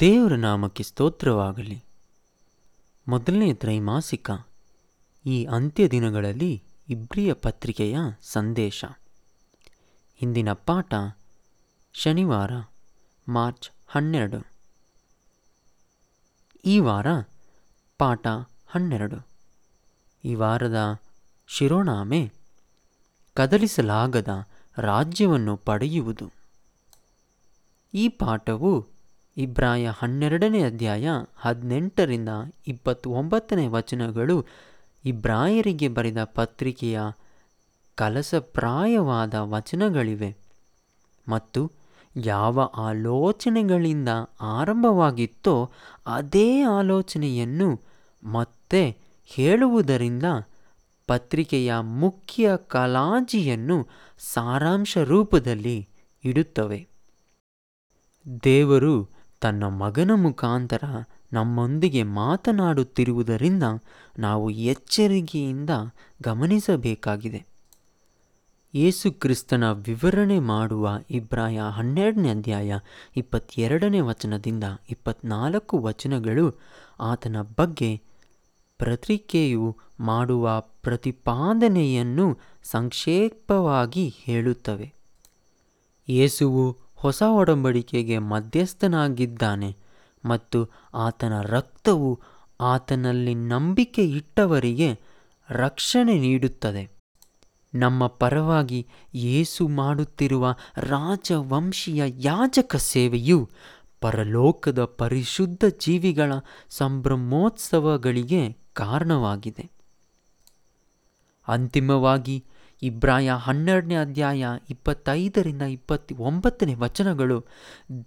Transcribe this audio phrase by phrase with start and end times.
[0.00, 1.84] ದೇವರ ನಾಮಕ್ಕೆ ಸ್ತೋತ್ರವಾಗಲಿ.
[3.08, 4.30] ಮೊದಲನೇ ತ್ರೈಮಾಸಿಕ,
[5.26, 8.84] ಈ ಅಂತ್ಯ ದಿನಗಳಲ್ಲಿ ಇಬ್ರಿಯ ಪತ್ರಿಕೆಯ ಸಂದೇಶ.
[10.22, 10.94] ಇಂದಿನ ಪಾಠ,
[11.92, 12.52] ಶನಿವಾರ,
[13.28, 14.46] ಮಾರ್ಚ್ ಹನ್ನೆರಡು.
[16.64, 17.06] ಈ ವಾರ
[17.98, 18.26] ಪಾಠ
[18.66, 19.26] ಹನ್ನೆರಡು.
[20.24, 21.00] ಈ ವಾರದ
[21.46, 22.32] ಶಿರೋನಾಮೆ,
[23.34, 24.28] ಕದಲಿಸಲಾಗದ
[24.78, 26.32] ರಾಜ್ಯವನ್ನು ಪಡೆಯುವುದು.
[27.94, 28.95] ಈ ಪಾಠವು
[29.36, 32.28] ಇಬ್ರಾಯ ಹನ್ನೆರಡನೇ ಅಧ್ಯಾಯ ಹದಿನೆಂಟರಿಂದ
[32.66, 34.46] ಇಪ್ಪತ್ತೊಂಬತ್ತನೇ ವಚನಗಳು
[35.04, 37.00] ಇಬ್ರಾಯರಿಗೆ ಬರೆದ ಪತ್ರಿಕೆಯ
[37.94, 40.36] ಕಲಸಪ್ರಾಯವಾದ ವಚನಗಳಿವೆ.
[41.28, 41.72] ಮತ್ತು
[42.16, 44.08] ಯಾವ ಆಲೋಚನೆಗಳಿಂದ
[44.40, 45.70] ಆರಂಭವಾಗಿತ್ತೋ
[46.06, 47.80] ಅದೇ ಆಲೋಚನೆಯನ್ನು
[48.24, 50.22] ಮತ್ತೆ ಹೇಳುವುದರಿಂದ
[51.06, 53.86] ಪತ್ರಿಕೆಯ ಮುಖ್ಯ ಕಲಾಜಿಯನ್ನು
[54.18, 55.88] ಸಾರಾಂಶ ರೂಪದಲ್ಲಿ
[56.24, 56.86] ಇಡುತ್ತವೆ.
[58.44, 60.84] ದೇವರು ತನ್ನ ಮಗನ ಮುಖಾಂತರ
[61.32, 63.62] ನಮ್ಮೊಂದಿಗೆ ಮಾತನಾಡುತ್ತಿರುವುದರಿಂದ
[64.18, 65.70] ನಾವು ಎಚ್ಚರಿಕೆಯಿಂದ
[66.22, 67.46] ಗಮನಿಸಬೇಕಾಗಿದೆ.
[68.74, 72.78] ಯೇಸು ಕ್ರಿಸ್ತನ ವಿವರಣೆ ಮಾಡುವ ಇಬ್ರಾಯ ಹನ್ನೆರಡನೇ ಅಧ್ಯಾಯ
[73.16, 76.54] ಇಪ್ಪತ್ತೆರಡನೇ ವಚನದಿಂದ ಇಪ್ಪತ್ನಾಲ್ಕು ವಚನಗಳು
[77.00, 78.00] ಆತನ ಬಗ್ಗೆ
[78.78, 84.94] ಪತ್ರಿಕೆಯು ಮಾಡುವ ಪ್ರತಿಪಾದನೆಯನ್ನು ಸಂಕ್ಷೇಪವಾಗಿ ಹೇಳುತ್ತವೆ.
[86.08, 89.76] ಯೇಸುವು ಹೊಸ ಒಡಂಬಡಿಕೆಗೆ ಮಧ್ಯಸ್ಥನಾಗಿದ್ದಾನೆ
[90.24, 90.58] ಮತ್ತು
[90.94, 92.20] ಆತನ ರಕ್ತವು
[92.60, 94.88] ಆತನಲ್ಲಿ ನಂಬಿಕೆ ಇಟ್ಟವರಿಗೆ
[95.50, 96.82] ರಕ್ಷಣೆ ನೀಡುತ್ತದೆ.
[97.74, 103.48] ನಮ್ಮ ಪರವಾಗಿ ಯೇಸು ಮಾಡುತ್ತಿರುವ ರಾಜವಂಶೀಯ ಯಾಜಕ ಸೇವೆಯು
[104.00, 106.32] ಪರಲೋಕದ ಪರಿಶುದ್ಧ ಜೀವಿಗಳ
[106.70, 109.70] ಸಂಭ್ರಮೋತ್ಸವಗಳಿಗೆ ಕಾರಣವಾಗಿದೆ.
[111.48, 112.44] ಅಂತಿಮವಾಗಿ
[112.82, 117.44] ಇಬ್ರಾಯ ಹನ್ನೆರಡನೇ ಅಧ್ಯಾಯ ಇಪ್ಪತ್ತೈದರಿಂದ ಇಪ್ಪತ್ತ ಒಂಬತ್ತನೇ ವಚನಗಳು,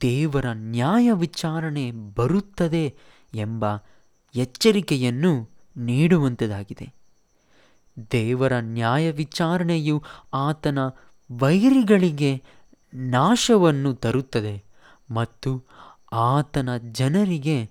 [0.02, 2.96] ದೇವರ ನ್ಯಾಯ ವಿಚಾರಣೆ ಬರುತ್ತದೆ
[3.34, 3.66] ಎಂಬ
[4.36, 6.94] ಎಚ್ಚರಿಕೆಯನ್ನು ನೀಡುವಂತದಾಗಿದೆ.
[8.12, 10.04] ದೇವರ ನ್ಯಾಯ ವಿಚಾರಣೆಯು
[10.34, 10.80] ಆತನ
[11.32, 12.44] ವೈರಿಗಳಿಗೆ
[12.94, 14.64] ನಾಶವನ್ನು ತರುತ್ತದೆ
[15.12, 15.64] ಮತ್ತು
[16.12, 17.70] ಆತನ ಜನರಿಗೆ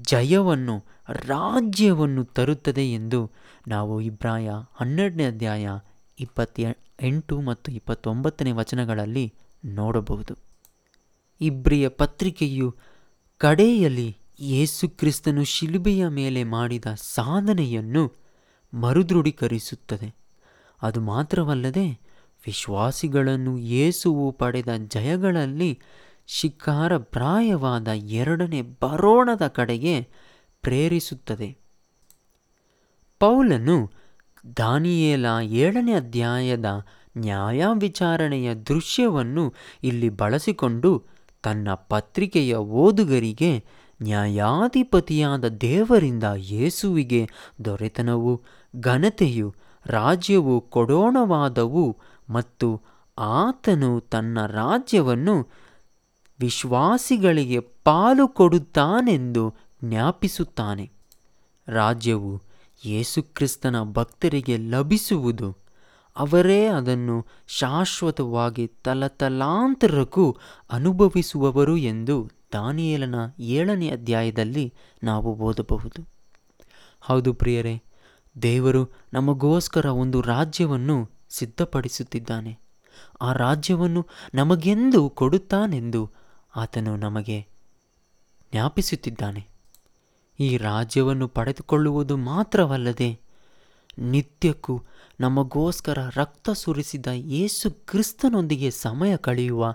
[0.00, 3.30] ಜಯವನ್ನು, ರಾಜ್ಯವನ್ನು ತರುತ್ತದೆ ಎಂದು
[3.68, 5.68] ನಾವು ಇಬ್ರಾಯ ಹನ್ನೆರಡನೇ ಅಧ್ಯಾಯ
[6.20, 6.60] ಇಪ್ಪತ್ತ
[7.02, 9.34] ಎಂಟು ಮತ್ತು ಇಪ್ಪತ್ತೊಂಬತ್ತನೇ ವಚನಗಳಲ್ಲಿ
[9.64, 10.34] ನೋಡಬಹುದು.
[11.40, 12.74] ಇಬ್ರಿಯ ಪತ್ರಿಕೆಯು
[13.38, 18.12] ಕಡೆಯಲ್ಲಿ ಯೇಸುಕ್ರಿಸ್ತನು ಶಿಲುಬೆಯ ಮೇಲೆ ಮಾಡಿದ ಸಾಧನೆಯನ್ನು
[18.74, 20.14] ಮರುದೃಢೀಕರಿಸುತ್ತದೆ.
[20.82, 22.00] ಅದು ಮಾತ್ರವಲ್ಲದೆ
[22.46, 25.80] ವಿಶ್ವಾಸಿಗಳನ್ನು ಯೇಸುವು ಪಡೆದ ಜಯಗಳಲ್ಲಿ
[26.26, 30.02] ಶಿಕಾರಪ್ರಾಯವಾದ ಎರಡನೇ ಬರೋಣದ ಕಡೆಗೆ
[30.62, 31.58] ಪ್ರೇರಿಸುತ್ತದೆ.
[33.18, 33.97] ಪೌಲನು
[34.56, 36.86] ದಾನಿಯೇಲ ಏಳನೇ ಅಧ್ಯಾಯದ
[37.18, 39.54] ನ್ಯಾಯ ವಿಚಾರಣೆಯ ದೃಶ್ಯವನ್ನು
[39.84, 41.04] ಇಲ್ಲಿ ಬಳಸಿಕೊಂಡು
[41.42, 43.64] ತನ್ನ ಪತ್ರಿಕೆಯ ಓದುಗರಿಗೆ
[44.02, 47.28] ನ್ಯಾಯಾಧಿಪತಿಯಾದ ದೇವರಿಂದ ಯೇಸುವಿಗೆ
[47.64, 48.42] ದೊರೆತನವು,
[48.80, 49.54] ಘನತೆಯು,
[49.86, 51.96] ರಾಜ್ಯವು ಕೊಡೋಣವಾದವು
[52.30, 52.82] ಮತ್ತು
[53.18, 55.48] ಆತನು ತನ್ನ ರಾಜ್ಯವನ್ನು
[56.40, 59.54] ವಿಶ್ವಾಸಿಗಳಿಗೆ ಪಾಲು ಕೊಡುತ್ತಾನೆಂದು
[59.84, 60.90] ಜ್ಞಾಪಿಸುತ್ತಾನೆ.
[61.68, 62.47] ರಾಜ್ಯವು
[62.86, 65.56] ಯೇಸುಕ್ರಿಸ್ತನ ಭಕ್ತರಿಗೆ ಲಭಿಸುವುದು.
[66.16, 70.36] ಅವರೇ ಅದನ್ನು ಶಾಶ್ವತವಾಗಿ ತಲತಲಾಂತರಕ್ಕೂ
[70.72, 76.08] ಅನುಭವಿಸುವವರು ಎಂದು ದಾನಿಯೇಲನ ಏಳನೇ ಅಧ್ಯಾಯದಲ್ಲಿ ನಾವು ಓದಬಹುದು.
[77.00, 77.82] ಹೌದು ಪ್ರಿಯರೇ,
[78.42, 82.58] ದೇವರು ನಮಗೋಸ್ಕರ ಒಂದು ರಾಜ್ಯವನ್ನು ಸಿದ್ಧಪಡಿಸುತ್ತಿದ್ದಾನೆ.
[83.20, 86.10] ಆ ರಾಜ್ಯವನ್ನು ನಮಗೆಂದು ಕೊಡುತ್ತಾನೆಂದು
[86.56, 87.46] ಆತನು ನಮಗೆ
[88.52, 89.57] ಜ್ಞಾಪಿಸುತ್ತಿದ್ದಾನೆ.
[90.40, 93.20] ಈ ರಾಜ್ಯವನ್ನು ಪಡೆದುಕೊಳ್ಳುವುದು ಮಾತ್ರವಲ್ಲದೆ
[93.98, 94.82] ನಿತ್ಯಕ್ಕೂ
[95.20, 99.74] ನಮಗೋಸ್ಕರ ರಕ್ತ ಸುರಿಸಿದ ಯೇಸು ಕ್ರಿಸ್ತನೊಂದಿಗೆ ಸಮಯ ಕಳೆಯುವ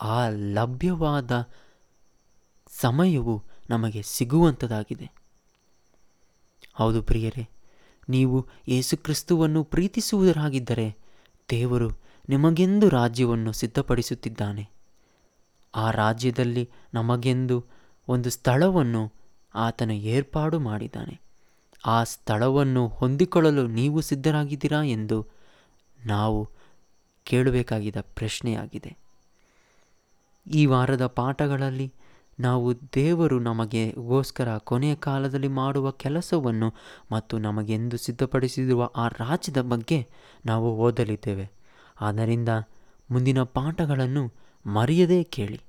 [0.00, 1.48] ಆ ಲಭ್ಯವಾದ
[2.68, 5.12] ಸಮಯವು ನಮಗೆ ಸಿಗುವಂಥದ್ದಾಗಿದೆ.
[6.74, 7.48] ಹೌದು ಪ್ರಿಯರೇ,
[8.08, 10.96] ನೀವು ಯೇಸು ಕ್ರಿಸ್ತುವನ್ನು ಪ್ರೀತಿಸುವುದರಾಗಿದ್ದರೆ
[11.50, 11.90] ದೇವರು
[12.28, 14.68] ನಿಮಗೆಂದು ರಾಜ್ಯವನ್ನು ಸಿದ್ಧಪಡಿಸುತ್ತಿದ್ದಾನೆ.
[15.74, 17.64] ಆ ರಾಜ್ಯದಲ್ಲಿ ನಮಗೆಂದು
[18.08, 19.21] ಒಂದು ಸ್ಥಳವನ್ನು
[19.54, 21.20] ಆತನು ಏರ್ಪಾಡು ಮಾಡಿದ್ದಾನೆ.
[21.86, 25.26] ಆ ಸ್ಥಳವನ್ನು ಹೊಂದಿಕೊಳ್ಳಲು ನೀವು ಸಿದ್ಧರಾಗಿದ್ದೀರಾ ಎಂದು
[26.06, 26.48] ನಾವು
[27.24, 28.96] ಕೇಳಬೇಕಾಗಿದ್ದ ಪ್ರಶ್ನೆಯಾಗಿದೆ.
[30.52, 31.92] ಈ ವಾರದ ಪಾಠಗಳಲ್ಲಿ
[32.40, 36.74] ನಾವು ದೇವರು ನಮಗೆ ಗೋಸ್ಕರ ಕೊನೆಯ ಕಾಲದಲ್ಲಿ ಮಾಡುವ ಕೆಲಸವನ್ನು
[37.12, 40.08] ಮತ್ತು ನಮಗೆಂದು ಸಿದ್ಧಪಡಿಸಿರುವ ಆ ರಾಜ್ಯದ ಬಗ್ಗೆ
[40.46, 41.50] ನಾವು ಓದಲಿದ್ದೇವೆ.
[42.00, 42.48] ಆದ್ದರಿಂದ
[43.10, 44.32] ಮುಂದಿನ ಪಾಠಗಳನ್ನು
[44.66, 45.60] ಮರೆಯದೇ ಕೇಳಿ.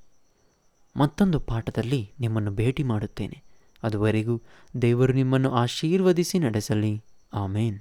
[0.98, 3.53] ಮತ್ತೊಂದು ಪಾಠದಲ್ಲಿ ನಿಮ್ಮನ್ನು ಭೇಟಿ ಮಾಡುತ್ತೇನೆ.
[3.84, 4.42] ಅದುವರೆಗೂ
[4.82, 7.02] ದೇವರು ನಿಮ್ಮನ್ನು ಆಶೀರ್ವದಿಸಿ ನಡೆಸಲಿ.
[7.34, 7.80] ಆಮೇನ್.